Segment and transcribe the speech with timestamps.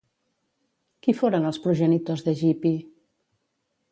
[1.07, 2.75] Qui foren els progenitors d'Egipi?